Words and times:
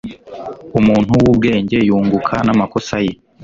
Umuntu 0.79 1.11
wubwenge 1.21 1.77
yunguka 1.87 2.35
namakosa 2.45 2.95
ye. 3.05 3.13